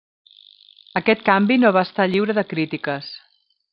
Aquest 1.01 1.21
canvi 1.29 1.57
no 1.65 1.73
va 1.77 1.83
estar 1.89 2.07
lliure 2.15 2.37
de 2.39 2.45
crítiques. 2.55 3.13